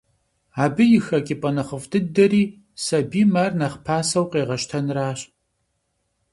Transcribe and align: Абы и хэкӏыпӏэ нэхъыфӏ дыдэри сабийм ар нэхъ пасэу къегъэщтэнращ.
Абы 0.63 0.83
и 0.97 0.99
хэкӏыпӏэ 1.05 1.49
нэхъыфӏ 1.55 1.87
дыдэри 1.91 2.43
сабийм 2.85 3.33
ар 3.43 3.51
нэхъ 3.59 3.77
пасэу 3.85 4.25
къегъэщтэнращ. 4.31 5.19